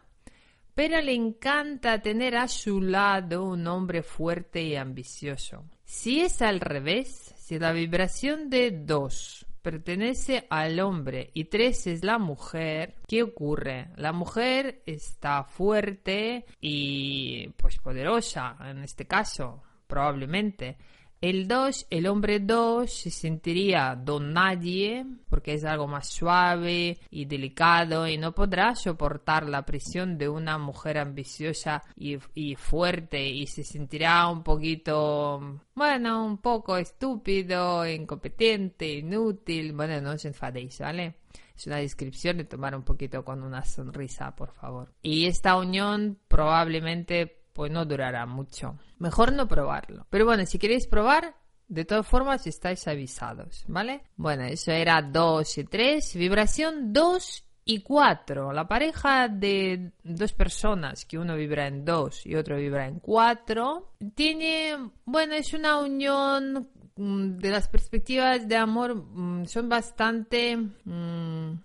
[0.73, 5.65] pero le encanta tener a su lado un hombre fuerte y ambicioso.
[5.83, 12.03] Si es al revés, si la vibración de 2 pertenece al hombre y 3 es
[12.03, 13.87] la mujer, ¿qué ocurre?
[13.95, 20.77] La mujer está fuerte y pues poderosa en este caso, probablemente.
[21.21, 27.25] El 2, el hombre 2 se sentiría don nadie porque es algo más suave y
[27.25, 33.47] delicado y no podrá soportar la presión de una mujer ambiciosa y, y fuerte y
[33.47, 39.73] se sentirá un poquito, bueno, un poco estúpido, incompetente, inútil.
[39.73, 41.15] Bueno, no os enfadéis, ¿vale?
[41.53, 44.93] Es una descripción de tomar un poquito con una sonrisa, por favor.
[45.01, 48.77] Y esta unión probablemente pues no durará mucho.
[48.99, 50.07] Mejor no probarlo.
[50.09, 51.35] Pero bueno, si queréis probar,
[51.67, 54.03] de todas formas estáis avisados, ¿vale?
[54.15, 56.15] Bueno, eso era 2 y 3.
[56.15, 58.53] Vibración 2 y 4.
[58.53, 63.91] La pareja de dos personas, que uno vibra en 2 y otro vibra en 4,
[64.15, 70.55] tiene, bueno, es una unión mm, de las perspectivas de amor, mm, son bastante...
[70.55, 71.55] Mm,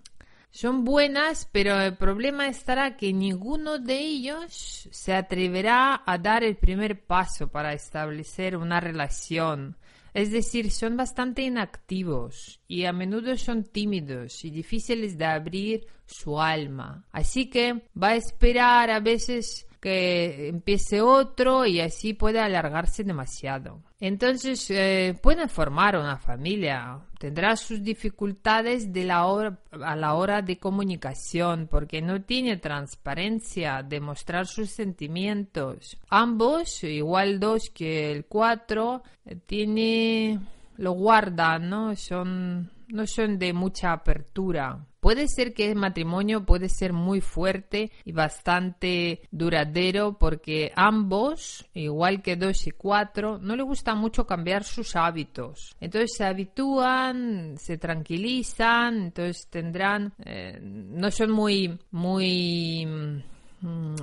[0.55, 6.57] son buenas, pero el problema estará que ninguno de ellos se atreverá a dar el
[6.57, 9.77] primer paso para establecer una relación.
[10.12, 16.40] Es decir, son bastante inactivos y a menudo son tímidos y difíciles de abrir su
[16.40, 17.05] alma.
[17.11, 23.83] Así que va a esperar a veces que empiece otro y así puede alargarse demasiado.
[24.07, 30.59] Entonces eh, puede formar una familia, tendrá sus dificultades de la a la hora de
[30.59, 35.97] comunicación porque no tiene transparencia de mostrar sus sentimientos.
[36.11, 40.38] Ambos, igual dos que el cuatro, eh, tiene
[40.77, 41.97] lo guardan, ¿no?
[41.97, 44.85] Son no son de mucha apertura.
[45.05, 52.23] Puede ser que el matrimonio puede ser muy fuerte y bastante duradero porque ambos, igual
[52.23, 55.77] que dos y cuatro, no le gusta mucho cambiar sus hábitos.
[55.79, 63.23] Entonces se habitúan, se tranquilizan, entonces tendrán, eh, no son muy, muy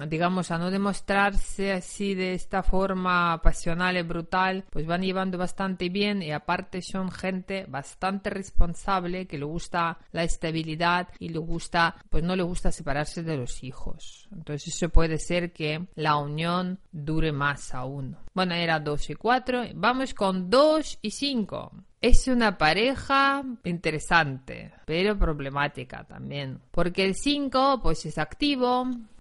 [0.08, 5.90] digamos, a no demostrarse así de esta forma pasional y brutal, pues van llevando bastante
[5.90, 11.96] bien y aparte son gente bastante responsable que le gusta la estabilidad y le gusta,
[12.10, 14.28] pues no le gusta separarse de los hijos.
[14.32, 18.18] Entonces eso puede ser que la unión dure más aún.
[18.34, 19.64] Bueno, era 2 y 4.
[19.76, 21.72] Vamos con 2 y 5.
[22.00, 26.60] Es una pareja interesante, pero problemática también.
[26.72, 28.88] Porque el 5 pues es activo,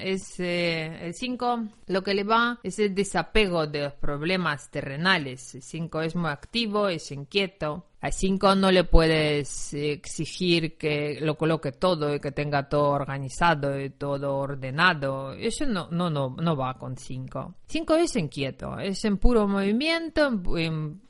[0.00, 5.54] es eh, el 5 lo que le va es el desapego de los problemas terrenales.
[5.54, 7.86] El 5 es muy activo, es inquieto.
[8.00, 13.80] Al 5 no le puedes exigir que lo coloque todo y que tenga todo organizado
[13.80, 15.34] y todo ordenado.
[15.34, 17.54] Eso no, no, no, no va con 5.
[17.64, 20.42] 5 es inquieto, es en puro movimiento,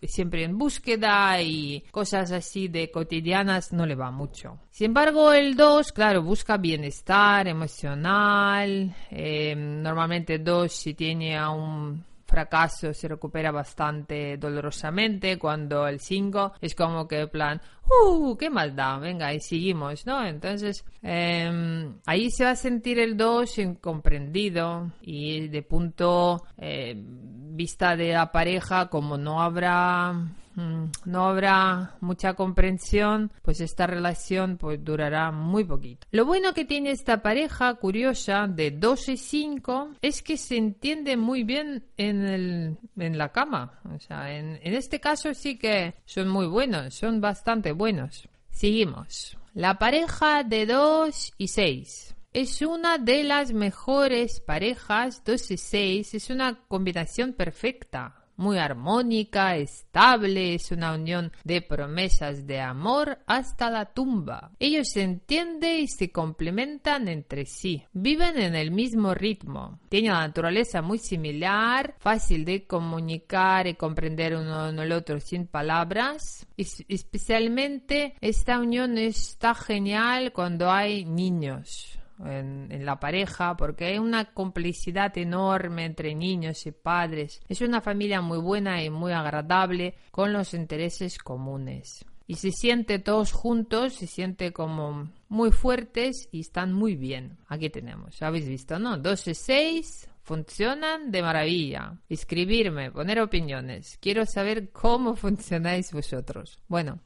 [0.03, 4.59] siempre en búsqueda y cosas así de cotidianas no le va mucho.
[4.73, 8.97] Sin embargo, el 2, claro, busca bienestar emocional.
[9.11, 16.75] Eh, normalmente 2 si tiene un fracaso se recupera bastante dolorosamente cuando el 5 es
[16.75, 18.35] como que plan, ¡uh!
[18.39, 19.01] ¡Qué maldad!
[19.01, 20.25] Venga, y seguimos, ¿no?
[20.25, 27.95] Entonces, em, ahí se va a sentir el 2 incomprendido y de punto eh, vista
[27.95, 30.15] de la pareja, como no habrá
[30.57, 36.07] no habrá mucha comprensión, pues esta relación pues durará muy poquito.
[36.11, 41.17] Lo bueno que tiene esta pareja curiosa de 2 y 5 es que se entiende
[41.17, 43.81] muy bien en, el, en la cama.
[43.95, 48.29] O sea, en, en este caso sí que son muy buenos, son bastante buenos.
[48.51, 49.37] Seguimos.
[49.55, 55.23] La pareja de 2 y 6 es una de las mejores parejas.
[55.25, 62.47] 2 y 6 es una combinación perfecta muy armónica, estable, es una unión de promesas
[62.47, 64.53] de amor hasta la tumba.
[64.59, 70.27] Ellos se entienden y se complementan entre sí, viven en el mismo ritmo, tienen la
[70.27, 76.47] naturaleza muy similar, fácil de comunicar y comprender uno en el otro sin palabras.
[76.57, 85.17] especialmente esta unión está genial cuando hay niños en, la pareja, porque hay una complicidad
[85.17, 87.41] enorme entre niños y padres.
[87.49, 92.05] Es una familia muy buena y muy agradable con los intereses comunes.
[92.27, 97.39] Y se siente todos juntos, se siente como muy fuertes y están muy bien.
[97.49, 98.97] Aquí tenemos, habéis visto, ¿no?
[98.97, 101.99] 12, 6, funcionan de maravilla.
[102.09, 103.99] Escribirme, poner opiniones.
[104.01, 106.59] Quiero saber cómo funcionáis vosotros.
[106.69, 107.01] Bueno,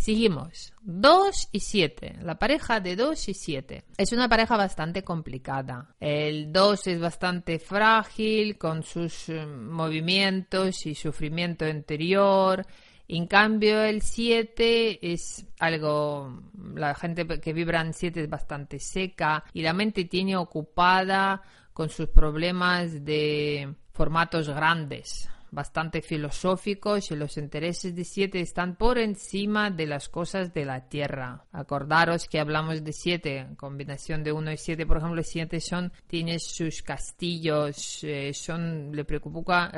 [0.00, 0.72] Seguimos.
[0.80, 2.20] 2 y 7.
[2.22, 3.84] La pareja de 2 y 7.
[3.98, 5.94] Es una pareja bastante complicada.
[6.00, 12.66] El 2 es bastante frágil con sus eh, movimientos y sufrimiento interior.
[13.08, 16.44] En cambio, el 7 es algo.
[16.74, 21.42] La gente que vibra en 7 es bastante seca y la mente tiene ocupada
[21.74, 28.98] con sus problemas de formatos grandes bastante filosóficos y los intereses de siete están por
[28.98, 31.44] encima de las cosas de la tierra.
[31.52, 36.38] Acordaros que hablamos de siete, combinación de uno y siete, por ejemplo, siete son, tiene
[36.38, 39.72] sus castillos, eh, son, le preocupa,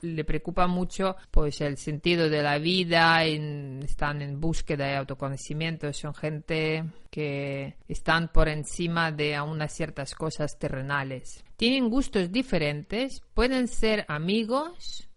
[0.00, 6.14] le preocupa mucho pues el sentido de la vida, están en búsqueda de autoconocimiento, son
[6.14, 11.44] gente que están por encima de unas ciertas cosas terrenales.
[11.56, 15.08] Tienen gustos diferentes, pueden ser amigos,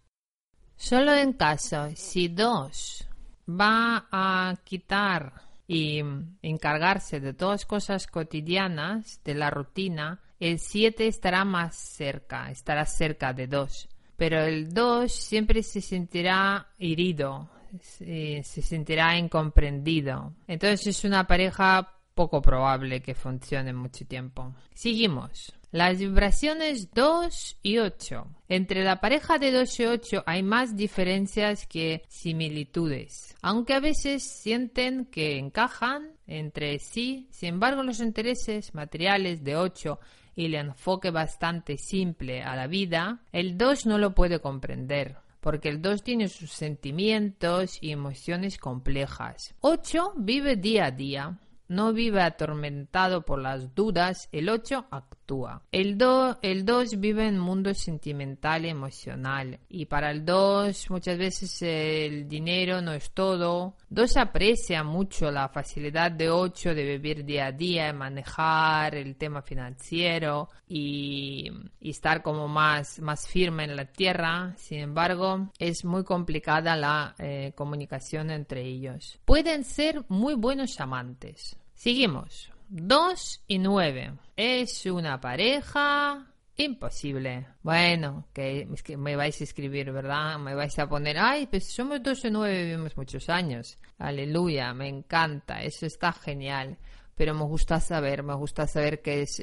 [0.80, 3.06] Solo en caso, si dos
[3.50, 5.34] va a quitar
[5.68, 6.02] y
[6.42, 13.34] encargarse de todas cosas cotidianas, de la rutina, el 7 estará más cerca, estará cerca
[13.34, 13.90] de 2.
[14.16, 17.50] Pero el 2 siempre se sentirá herido,
[17.82, 20.34] se, se sentirá incomprendido.
[20.48, 24.56] Entonces es una pareja poco probable que funcione mucho tiempo.
[24.74, 25.59] Seguimos.
[25.72, 28.26] Las vibraciones 2 y 8.
[28.48, 34.24] Entre la pareja de 2 y 8 hay más diferencias que similitudes, aunque a veces
[34.24, 37.28] sienten que encajan entre sí.
[37.30, 40.00] Sin embargo, los intereses materiales de 8
[40.36, 45.70] y el enfoque bastante simple a la vida, el 2 no lo puede comprender porque
[45.70, 49.56] el 2 tiene sus sentimientos y emociones complejas.
[49.62, 51.40] 8 vive día a día,
[51.70, 55.62] no vive atormentado por las dudas, el 8 actúa.
[55.72, 59.60] El 2 el dos vive en un mundo sentimental y emocional.
[59.70, 63.76] Y para el 2 muchas veces el dinero no es todo.
[63.90, 69.44] 2 aprecia mucho la facilidad de 8 de vivir día a día, manejar el tema
[69.44, 74.54] financiero y, estar como más, más firme en la tierra.
[74.58, 79.20] Sin embargo, es muy complicada la eh, comunicación entre ellos.
[79.26, 82.52] Pueden ser muy buenos amantes Seguimos.
[82.68, 84.12] 2 y 9.
[84.36, 86.28] Es una pareja
[86.58, 87.48] imposible.
[87.64, 88.68] Bueno, que,
[88.98, 90.38] me vais a escribir, ¿verdad?
[90.40, 93.80] Me vais a poner, ay, pues somos 2 y 9, vivimos muchos años.
[93.98, 96.78] Aleluya, me encanta, eso está genial.
[97.16, 99.42] Pero me gusta saber, me gusta saber que es,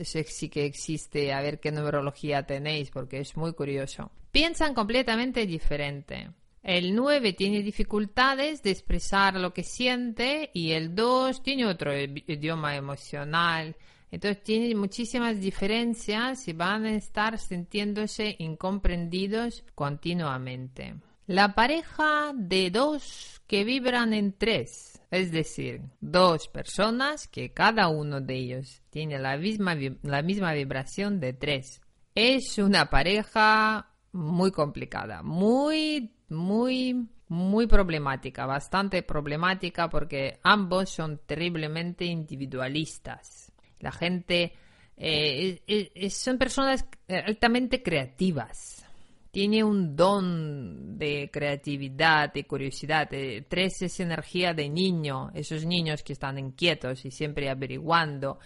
[0.53, 4.11] que existe, a ver qué numerología tenéis, porque es muy curioso.
[4.31, 6.33] Piensan completamente diferente.
[6.67, 12.75] El 9 tiene dificultades de expresar lo que siente y el 2 tiene otro idioma
[12.75, 13.77] emocional.
[14.11, 20.97] Entonces tiene muchísimas diferencias y van a estar sintiéndose incomprendidos continuamente.
[21.29, 28.21] La pareja de dos que vibran en tres, es decir, dos personas que cada uno
[28.21, 31.81] de ellos tiene la misma, la misma vibración de tres.
[32.17, 42.05] Es una pareja muy complicada, muy, muy, muy problemática, bastante problemática porque ambos son terriblemente
[42.05, 43.53] individualistas.
[43.81, 44.55] La gente
[44.97, 48.85] eh, son personas altamente creativas.
[49.31, 53.11] Tiene un don de creatividad, de curiosidad.
[53.49, 58.39] tres es energía de niño, esos niños que están inquietos y siempre averiguando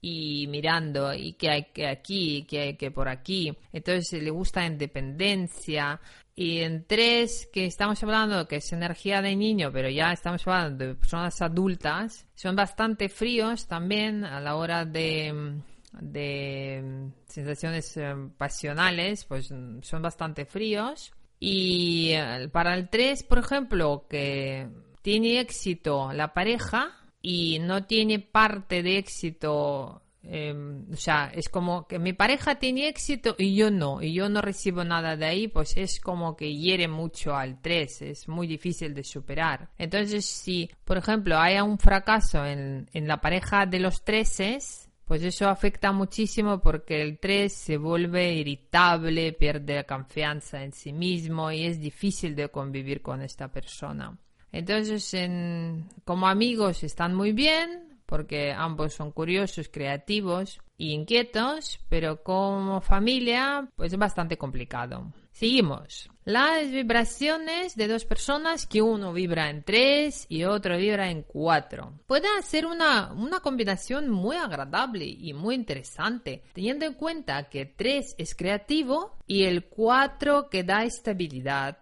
[0.00, 3.56] y mirando y que hay que aquí que hay que por aquí.
[3.72, 6.00] Entonces le gusta independencia.
[6.34, 10.86] Y en tres, que estamos hablando que es energía de niño, pero ya estamos hablando
[10.86, 15.60] de personas adultas, son bastante fríos también a la hora de,
[16.00, 21.12] de sensaciones eh, pasionales, pues son bastante fríos.
[21.38, 24.66] Y eh, para el tres, por ejemplo, que
[25.02, 31.86] tiene éxito la pareja, y no tiene parte de éxito, em, o sea, es como
[31.86, 35.48] que mi pareja tiene éxito y yo no, y yo no recibo nada de ahí,
[35.48, 39.70] pues es como que hiere mucho al 3, es muy difícil de superar.
[39.78, 44.58] Entonces, si, por ejemplo, hay un fracaso en, en la pareja de los 13,
[45.10, 50.92] pues eso afecta muchísimo porque el 3 se vuelve irritable, pierde la confianza en sí
[50.92, 54.16] mismo y es difícil de convivir con esta persona.
[54.52, 55.14] Entonces,
[56.04, 63.68] como amigos están muy bien, porque ambos son curiosos, creativos e inquietos, pero como familia,
[63.76, 65.12] pues es bastante complicado.
[65.30, 66.10] Seguimos.
[66.24, 71.92] Las vibraciones de dos personas que uno vibra en tres y otro vibra en cuatro.
[72.06, 78.16] Puede ser una, una combinación muy agradable y muy interesante, teniendo en cuenta que tres
[78.18, 81.78] es creativo y el cuatro que da estabilidad.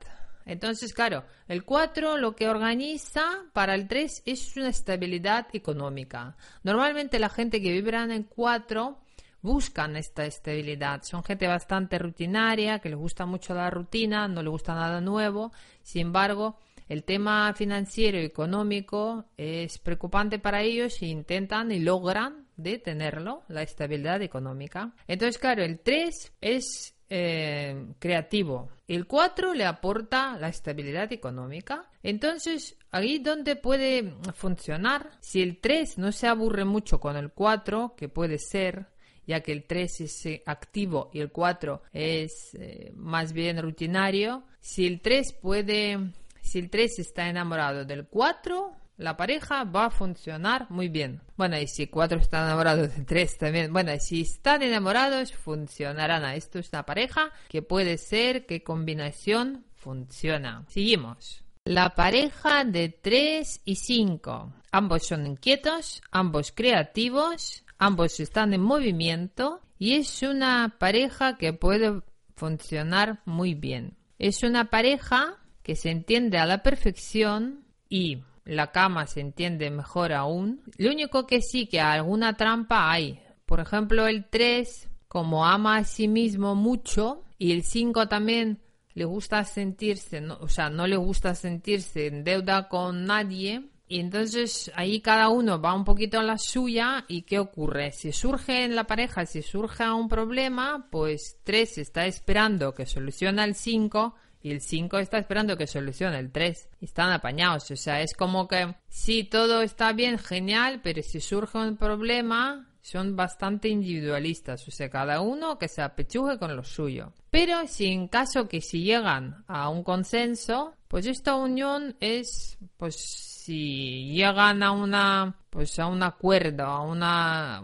[0.48, 6.36] Entonces, claro, el 4 lo que organiza para el 3 es una estabilidad económica.
[6.62, 8.98] Normalmente la gente que vibra en 4
[9.42, 11.02] buscan esta estabilidad.
[11.02, 15.52] Son gente bastante rutinaria, que les gusta mucho la rutina, no les gusta nada nuevo.
[15.82, 22.48] Sin embargo, el tema financiero y económico es preocupante para ellos e intentan y logran
[22.56, 24.94] de tenerlo, la estabilidad económica.
[25.06, 28.68] Entonces, claro, el 3 es eh, creativo.
[28.86, 31.88] El 4 le aporta la estabilidad económica.
[32.02, 37.94] Entonces, ahí donde puede funcionar, si el 3 no se aburre mucho con el 4,
[37.96, 38.88] que puede ser,
[39.26, 44.44] ya que el 3 es eh, activo y el 4 es eh, más bien rutinario,
[44.60, 49.90] si el 3 puede, si el 3 está enamorado del 4, la pareja va a
[49.90, 51.22] funcionar muy bien.
[51.36, 53.72] Bueno, y si cuatro están enamorados de tres también.
[53.72, 56.24] Bueno, y si están enamorados, funcionarán.
[56.34, 60.64] Esto es una pareja que puede ser que combinación funciona.
[60.68, 61.44] Seguimos.
[61.64, 64.52] La pareja de tres y cinco.
[64.72, 72.02] Ambos son inquietos, ambos creativos, ambos están en movimiento y es una pareja que puede
[72.34, 73.96] funcionar muy bien.
[74.18, 80.12] Es una pareja que se entiende a la perfección y la cama se entiende mejor
[80.12, 80.62] aún.
[80.78, 83.20] Lo único que sí que alguna trampa hay.
[83.44, 88.60] Por ejemplo, el 3, como ama a sí mismo mucho, y el 5 también
[88.94, 93.68] le gusta sentirse, o sea, no le gusta sentirse en deuda con nadie.
[93.86, 97.92] Y entonces ahí cada uno va un poquito a la suya y ¿qué ocurre?
[97.92, 103.44] Si surge en la pareja, si surge un problema, pues 3 está esperando que solucione
[103.44, 106.68] el 5 y el 5 está esperando que solucione el 3.
[106.80, 111.58] Están apañados, o sea, es como que si todo está bien, genial, pero si surge
[111.58, 117.12] un problema, son bastante individualistas, o sea, cada uno que se apechuje con lo suyo.
[117.30, 123.37] Pero si en caso que si llegan a un consenso, pues esta unión es, pues
[123.48, 127.62] si llegan a una, pues a un acuerdo, a una,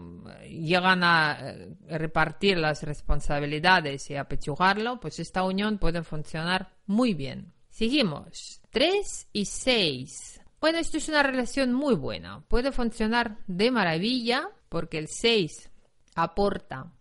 [0.49, 7.53] llegan a eh, repartir las responsabilidades y apechugarlo, pues esta unión puede funcionar muy bien.
[7.69, 8.61] Seguimos.
[8.71, 10.41] 3 y 6.
[10.59, 12.43] Bueno, esto es una relación muy buena.
[12.47, 15.69] Puede funcionar de maravilla porque el 6
[16.15, 16.91] aporta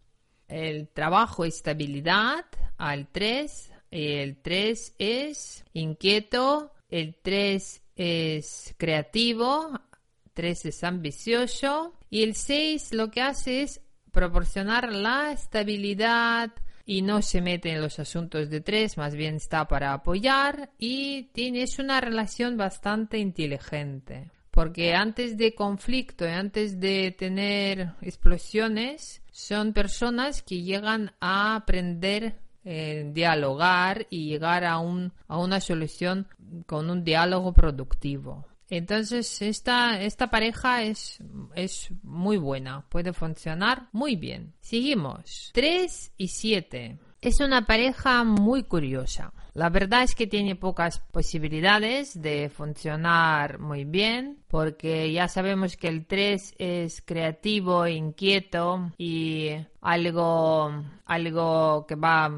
[0.47, 2.45] el trabajo y estabilidad
[2.77, 3.73] al 3.
[3.91, 9.71] El 3 es inquieto, el 3 es creativo,
[10.35, 13.81] 3 es ambicioso y el 6 lo que hace es
[14.11, 16.53] proporcionar la estabilidad
[16.87, 21.31] y no se mete en los asuntos de 3, más bien está para apoyar y
[21.33, 24.31] tienes una relación bastante inteligente.
[24.51, 32.39] Porque antes de conflicto y antes de tener explosiones, son personas que llegan a aprender
[32.65, 36.27] eh, dialogar y llegar a, un, a una solución
[36.67, 38.47] con un diálogo productivo.
[38.71, 41.19] Entonces, esta, esta pareja es,
[41.55, 44.55] es muy buena, puede funcionar muy bien.
[44.61, 45.51] Seguimos.
[45.53, 46.99] 3 y 7.
[47.21, 49.33] es una pareja muy curiosa.
[49.53, 55.89] La verdad es que tiene pocas posibilidades de funcionar muy bien porque ya sabemos que
[55.89, 59.49] el 3 es creativo, inquieto y
[59.81, 60.71] algo,
[61.07, 62.31] algo que va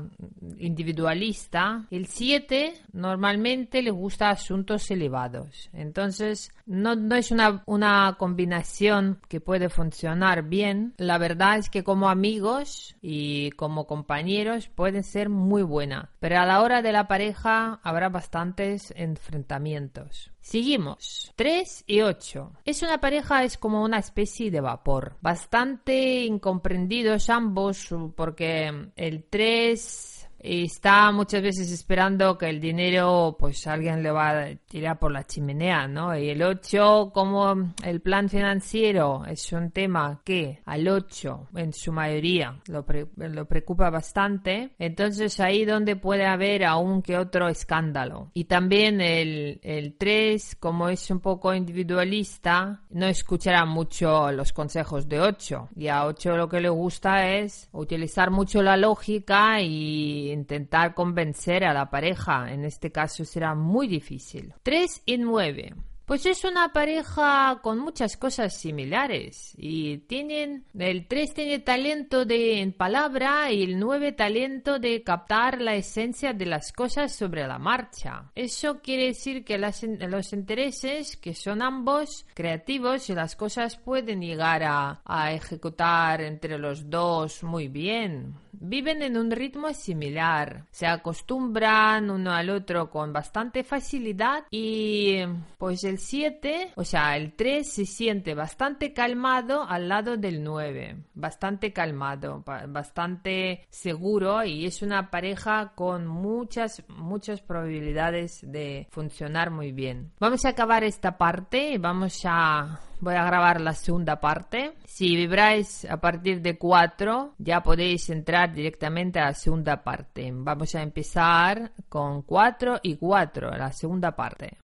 [0.57, 1.85] individualista.
[1.91, 5.69] El 7 normalmente le gusta asuntos elevados.
[5.75, 10.95] Entonces, no, es una, una combinación que puede funcionar bien.
[10.97, 16.09] La verdad es que como amigos y como compañeros pueden ser muy buena.
[16.19, 20.33] Pero a la hora de la pareja habrá bastantes enfrentamientos.
[20.47, 21.33] Seguimos.
[21.35, 22.53] 3 y 8.
[22.65, 25.17] Es una pareja, es como una especie de vapor.
[25.21, 33.67] Bastante incomprendidos ambos porque el 3 y está muchas veces esperando que el dinero pues
[33.67, 36.17] alguien le va a tirar por la chimenea, ¿no?
[36.17, 41.93] Y el 8 como el plan financiero es un tema que al 8 en su
[41.93, 42.85] mayoría lo,
[43.17, 48.31] lo preocupa bastante, entonces ahí donde puede haber aún que otro escándalo.
[48.35, 55.09] Y también el, el 3 como es un poco individualista no escuchará mucho los consejos
[55.09, 60.26] de 8 y a 8 lo que le gusta es utilizar mucho la lógica y
[60.33, 62.53] intentar convencer a la pareja.
[62.53, 64.55] En este caso será muy difícil.
[64.63, 65.75] 3 y 9.
[66.07, 72.61] Pues es una pareja con muchas cosas similares y tienen el 3 tiene talento de
[72.61, 77.59] en palabra y el 9 talento de captar la esencia de las cosas sobre la
[77.59, 78.31] marcha.
[78.37, 84.63] Eso quiere decir que los intereses que son ambos creativos y las cosas pueden llegar
[84.63, 92.11] a, a ejecutar entre los dos muy bien viven en un ritmo similar, se acostumbran
[92.11, 95.19] uno al otro con bastante facilidad y
[95.59, 100.97] pues el 7, o sea, el 3 se siente bastante calmado al lado del 9,
[101.15, 109.73] bastante calmado, bastante seguro y es una pareja con muchas, muchas probabilidades de funcionar muy
[109.73, 110.13] bien.
[110.21, 114.75] Vamos a acabar esta parte y vamos a voy a grabar la segunda parte.
[114.85, 120.31] Si vibráis a partir de 4, ya podéis entrar directamente a la segunda parte.
[120.33, 124.53] Vamos a empezar con 4 y 4, la segunda parte.